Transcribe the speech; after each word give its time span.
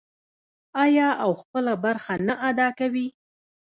آیا 0.83 1.07
او 1.23 1.31
خپله 1.41 1.73
برخه 1.83 2.13
نه 2.27 2.35
ادا 2.49 2.67
کوي؟ 2.79 3.07